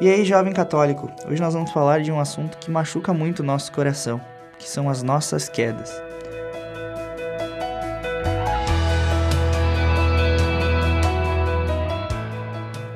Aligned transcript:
E 0.00 0.08
aí, 0.08 0.24
jovem 0.24 0.52
católico, 0.52 1.10
hoje 1.28 1.42
nós 1.42 1.54
vamos 1.54 1.72
falar 1.72 2.02
de 2.02 2.12
um 2.12 2.20
assunto 2.20 2.56
que 2.58 2.70
machuca 2.70 3.12
muito 3.12 3.40
o 3.40 3.44
nosso 3.44 3.72
coração, 3.72 4.20
que 4.56 4.68
são 4.68 4.88
as 4.88 5.02
nossas 5.02 5.48
quedas. 5.48 5.90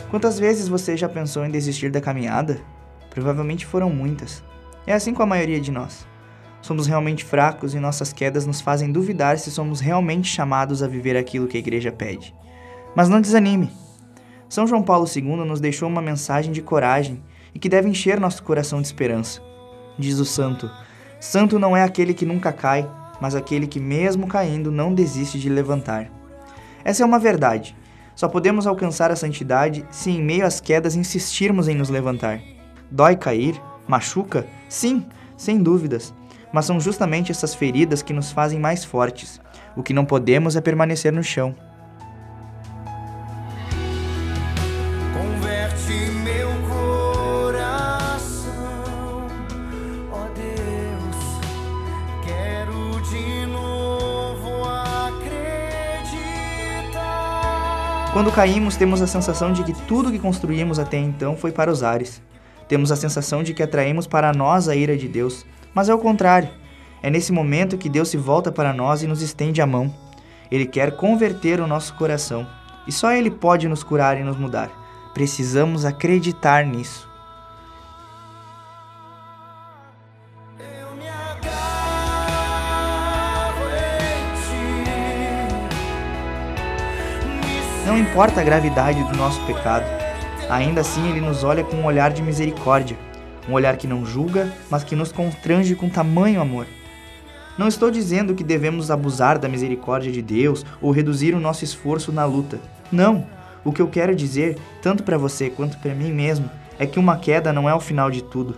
Quantas 0.08 0.38
vezes 0.38 0.68
você 0.68 0.96
já 0.96 1.08
pensou 1.08 1.44
em 1.44 1.50
desistir 1.50 1.90
da 1.90 2.00
caminhada? 2.00 2.60
Provavelmente 3.10 3.66
foram 3.66 3.90
muitas. 3.90 4.44
É 4.86 4.92
assim 4.92 5.12
com 5.12 5.24
a 5.24 5.26
maioria 5.26 5.60
de 5.60 5.72
nós. 5.72 6.06
Somos 6.60 6.86
realmente 6.86 7.24
fracos 7.24 7.74
e 7.74 7.80
nossas 7.80 8.12
quedas 8.12 8.46
nos 8.46 8.60
fazem 8.60 8.92
duvidar 8.92 9.40
se 9.40 9.50
somos 9.50 9.80
realmente 9.80 10.28
chamados 10.28 10.84
a 10.84 10.86
viver 10.86 11.16
aquilo 11.16 11.48
que 11.48 11.56
a 11.56 11.60
igreja 11.60 11.90
pede. 11.90 12.32
Mas 12.94 13.08
não 13.08 13.20
desanime. 13.20 13.81
São 14.52 14.66
João 14.66 14.82
Paulo 14.82 15.06
II 15.08 15.46
nos 15.46 15.62
deixou 15.62 15.88
uma 15.88 16.02
mensagem 16.02 16.52
de 16.52 16.60
coragem 16.60 17.22
e 17.54 17.58
que 17.58 17.70
deve 17.70 17.88
encher 17.88 18.20
nosso 18.20 18.42
coração 18.42 18.82
de 18.82 18.86
esperança. 18.86 19.40
Diz 19.98 20.18
o 20.18 20.26
santo: 20.26 20.70
Santo 21.18 21.58
não 21.58 21.74
é 21.74 21.82
aquele 21.82 22.12
que 22.12 22.26
nunca 22.26 22.52
cai, 22.52 22.86
mas 23.18 23.34
aquele 23.34 23.66
que, 23.66 23.80
mesmo 23.80 24.26
caindo, 24.26 24.70
não 24.70 24.92
desiste 24.92 25.40
de 25.40 25.48
levantar. 25.48 26.10
Essa 26.84 27.02
é 27.02 27.06
uma 27.06 27.18
verdade. 27.18 27.74
Só 28.14 28.28
podemos 28.28 28.66
alcançar 28.66 29.10
a 29.10 29.16
santidade 29.16 29.86
se, 29.90 30.10
em 30.10 30.22
meio 30.22 30.44
às 30.44 30.60
quedas, 30.60 30.96
insistirmos 30.96 31.66
em 31.66 31.74
nos 31.74 31.88
levantar. 31.88 32.38
Dói 32.90 33.16
cair? 33.16 33.58
Machuca? 33.88 34.46
Sim, 34.68 35.06
sem 35.34 35.62
dúvidas. 35.62 36.12
Mas 36.52 36.66
são 36.66 36.78
justamente 36.78 37.32
essas 37.32 37.54
feridas 37.54 38.02
que 38.02 38.12
nos 38.12 38.30
fazem 38.30 38.60
mais 38.60 38.84
fortes. 38.84 39.40
O 39.74 39.82
que 39.82 39.94
não 39.94 40.04
podemos 40.04 40.56
é 40.56 40.60
permanecer 40.60 41.10
no 41.10 41.24
chão. 41.24 41.56
Quando 58.12 58.30
caímos, 58.30 58.76
temos 58.76 59.00
a 59.00 59.06
sensação 59.06 59.54
de 59.54 59.64
que 59.64 59.72
tudo 59.72 60.12
que 60.12 60.18
construímos 60.18 60.78
até 60.78 60.98
então 60.98 61.34
foi 61.34 61.50
para 61.50 61.72
os 61.72 61.82
ares. 61.82 62.22
Temos 62.68 62.92
a 62.92 62.96
sensação 62.96 63.42
de 63.42 63.54
que 63.54 63.62
atraímos 63.62 64.06
para 64.06 64.34
nós 64.34 64.68
a 64.68 64.76
ira 64.76 64.96
de 64.98 65.08
Deus, 65.08 65.46
mas 65.74 65.88
é 65.88 65.94
o 65.94 65.98
contrário. 65.98 66.50
É 67.02 67.08
nesse 67.08 67.32
momento 67.32 67.78
que 67.78 67.88
Deus 67.88 68.10
se 68.10 68.18
volta 68.18 68.52
para 68.52 68.72
nós 68.74 69.02
e 69.02 69.06
nos 69.06 69.22
estende 69.22 69.62
a 69.62 69.66
mão. 69.66 69.92
Ele 70.50 70.66
quer 70.66 70.94
converter 70.94 71.58
o 71.58 71.66
nosso 71.66 71.94
coração, 71.94 72.46
e 72.86 72.92
só 72.92 73.10
Ele 73.10 73.30
pode 73.30 73.66
nos 73.66 73.82
curar 73.82 74.20
e 74.20 74.22
nos 74.22 74.36
mudar. 74.36 74.81
Precisamos 75.14 75.84
acreditar 75.84 76.64
nisso. 76.64 77.08
Não 87.86 87.98
importa 87.98 88.40
a 88.40 88.44
gravidade 88.44 89.04
do 89.04 89.16
nosso 89.18 89.44
pecado, 89.44 89.84
ainda 90.48 90.80
assim 90.80 91.10
ele 91.10 91.20
nos 91.20 91.44
olha 91.44 91.62
com 91.62 91.76
um 91.76 91.84
olhar 91.84 92.10
de 92.10 92.22
misericórdia, 92.22 92.96
um 93.46 93.52
olhar 93.52 93.76
que 93.76 93.86
não 93.86 94.06
julga, 94.06 94.50
mas 94.70 94.82
que 94.82 94.96
nos 94.96 95.12
constrange 95.12 95.74
com 95.74 95.90
tamanho 95.90 96.40
amor. 96.40 96.66
Não 97.58 97.68
estou 97.68 97.90
dizendo 97.90 98.34
que 98.34 98.42
devemos 98.42 98.90
abusar 98.90 99.38
da 99.38 99.46
misericórdia 99.46 100.10
de 100.10 100.22
Deus 100.22 100.64
ou 100.80 100.90
reduzir 100.90 101.34
o 101.34 101.40
nosso 101.40 101.64
esforço 101.64 102.10
na 102.10 102.24
luta. 102.24 102.58
Não! 102.90 103.26
O 103.64 103.72
que 103.72 103.80
eu 103.80 103.88
quero 103.88 104.14
dizer, 104.14 104.58
tanto 104.80 105.02
para 105.02 105.18
você 105.18 105.48
quanto 105.48 105.78
para 105.78 105.94
mim 105.94 106.12
mesmo, 106.12 106.50
é 106.78 106.86
que 106.86 106.98
uma 106.98 107.16
queda 107.16 107.52
não 107.52 107.68
é 107.68 107.74
o 107.74 107.80
final 107.80 108.10
de 108.10 108.22
tudo. 108.22 108.56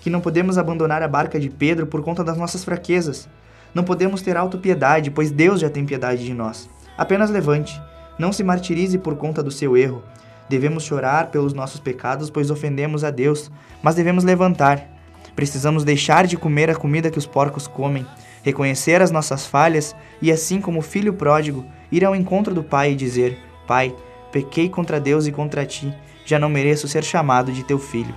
Que 0.00 0.08
não 0.08 0.20
podemos 0.20 0.56
abandonar 0.56 1.02
a 1.02 1.08
barca 1.08 1.38
de 1.38 1.50
Pedro 1.50 1.86
por 1.86 2.02
conta 2.02 2.24
das 2.24 2.38
nossas 2.38 2.64
fraquezas. 2.64 3.28
Não 3.74 3.84
podemos 3.84 4.22
ter 4.22 4.36
autopiedade, 4.36 5.10
pois 5.10 5.30
Deus 5.30 5.60
já 5.60 5.68
tem 5.68 5.84
piedade 5.84 6.24
de 6.24 6.32
nós. 6.32 6.70
Apenas 6.96 7.28
levante, 7.28 7.78
não 8.18 8.32
se 8.32 8.42
martirize 8.42 8.96
por 8.96 9.16
conta 9.16 9.42
do 9.42 9.50
seu 9.50 9.76
erro. 9.76 10.02
Devemos 10.48 10.84
chorar 10.84 11.26
pelos 11.26 11.52
nossos 11.52 11.80
pecados, 11.80 12.30
pois 12.30 12.50
ofendemos 12.50 13.04
a 13.04 13.10
Deus, 13.10 13.50
mas 13.82 13.96
devemos 13.96 14.24
levantar. 14.24 14.88
Precisamos 15.34 15.84
deixar 15.84 16.26
de 16.26 16.36
comer 16.36 16.70
a 16.70 16.74
comida 16.74 17.10
que 17.10 17.18
os 17.18 17.26
porcos 17.26 17.66
comem, 17.66 18.06
reconhecer 18.42 19.02
as 19.02 19.10
nossas 19.10 19.44
falhas 19.44 19.94
e, 20.22 20.32
assim 20.32 20.60
como 20.60 20.78
o 20.78 20.82
filho 20.82 21.12
pródigo, 21.12 21.66
ir 21.92 22.04
ao 22.04 22.16
encontro 22.16 22.54
do 22.54 22.62
Pai 22.62 22.92
e 22.92 22.96
dizer: 22.96 23.38
Pai, 23.66 23.94
pequei 24.36 24.68
contra 24.68 25.00
Deus 25.00 25.26
e 25.26 25.32
contra 25.32 25.64
ti, 25.64 25.90
já 26.26 26.38
não 26.38 26.50
mereço 26.50 26.86
ser 26.86 27.02
chamado 27.02 27.50
de 27.50 27.64
teu 27.64 27.78
filho. 27.78 28.14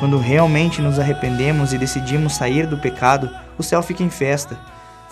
Quando 0.00 0.16
realmente 0.16 0.80
nos 0.80 0.98
arrependemos 0.98 1.74
e 1.74 1.78
decidimos 1.78 2.34
sair 2.34 2.66
do 2.66 2.78
pecado, 2.78 3.28
o 3.58 3.62
céu 3.62 3.82
fica 3.82 4.02
em 4.02 4.08
festa. 4.08 4.58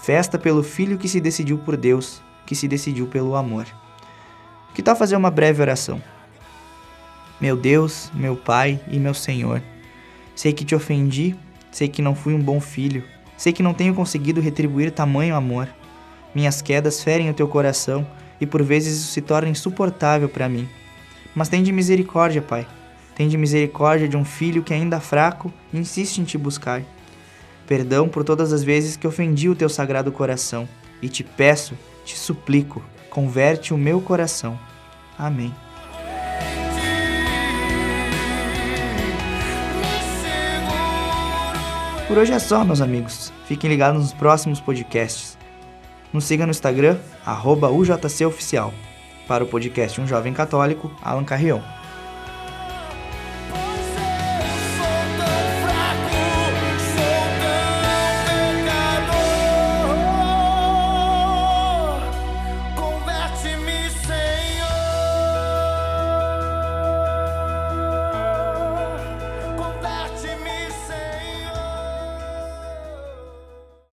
Festa 0.02 0.38
pelo 0.38 0.62
Filho 0.62 0.96
que 0.96 1.08
se 1.08 1.20
decidiu 1.20 1.58
por 1.58 1.76
Deus, 1.76 2.22
que 2.46 2.54
se 2.54 2.66
decidiu 2.66 3.06
pelo 3.06 3.36
amor. 3.36 3.66
Que 4.72 4.82
tal 4.82 4.96
fazer 4.96 5.16
uma 5.16 5.30
breve 5.30 5.60
oração? 5.60 6.00
Meu 7.40 7.56
Deus, 7.56 8.10
meu 8.14 8.36
Pai 8.36 8.80
e 8.90 8.98
meu 8.98 9.14
Senhor, 9.14 9.62
sei 10.34 10.52
que 10.52 10.64
te 10.64 10.74
ofendi, 10.74 11.36
sei 11.70 11.88
que 11.88 12.02
não 12.02 12.14
fui 12.14 12.34
um 12.34 12.42
bom 12.42 12.60
filho, 12.60 13.04
sei 13.36 13.52
que 13.52 13.62
não 13.62 13.74
tenho 13.74 13.94
conseguido 13.94 14.40
retribuir 14.40 14.90
tamanho 14.90 15.36
amor. 15.36 15.68
Minhas 16.34 16.62
quedas 16.62 17.02
ferem 17.02 17.30
o 17.30 17.34
teu 17.34 17.48
coração 17.48 18.06
e 18.40 18.46
por 18.46 18.62
vezes 18.62 18.98
isso 18.98 19.12
se 19.12 19.20
torna 19.20 19.48
insuportável 19.48 20.28
para 20.28 20.48
mim. 20.48 20.68
Mas 21.34 21.48
tem 21.48 21.62
de 21.62 21.72
misericórdia, 21.72 22.40
Pai 22.40 22.66
Tende 23.16 23.38
misericórdia 23.38 24.06
de 24.06 24.14
um 24.14 24.26
filho 24.26 24.62
que, 24.62 24.74
ainda 24.74 25.00
fraco, 25.00 25.50
insiste 25.72 26.18
em 26.18 26.24
te 26.24 26.36
buscar. 26.36 26.82
Perdão 27.66 28.10
por 28.10 28.22
todas 28.22 28.52
as 28.52 28.62
vezes 28.62 28.94
que 28.94 29.06
ofendi 29.06 29.48
o 29.48 29.56
teu 29.56 29.70
sagrado 29.70 30.12
coração, 30.12 30.68
e 31.00 31.08
te 31.08 31.24
peço, 31.24 31.74
te 32.04 32.16
suplico, 32.16 32.84
converte 33.08 33.72
o 33.72 33.78
meu 33.78 34.02
coração. 34.02 34.58
Amém. 35.18 35.65
Por 42.06 42.18
hoje 42.18 42.32
é 42.32 42.38
só, 42.38 42.64
meus 42.64 42.80
amigos. 42.80 43.32
Fiquem 43.46 43.68
ligados 43.68 44.00
nos 44.00 44.12
próximos 44.12 44.60
podcasts. 44.60 45.36
Nos 46.12 46.24
siga 46.24 46.46
no 46.46 46.52
Instagram, 46.52 46.98
UJCOficial. 47.68 48.72
Para 49.26 49.42
o 49.42 49.46
podcast 49.48 50.00
Um 50.00 50.06
Jovem 50.06 50.32
Católico, 50.32 50.94
Alan 51.02 51.24
Carrion. 51.24 51.60